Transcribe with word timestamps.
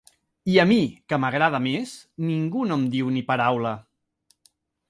I 0.51 0.55
a 0.63 0.63
mi, 0.69 0.77
que 1.11 1.19
m'agrada 1.25 1.59
més, 1.67 1.93
ningú 2.31 2.67
no 2.71 2.81
em 2.81 2.89
diu 2.97 3.15
ni 3.19 3.25
paraula! 3.29 3.79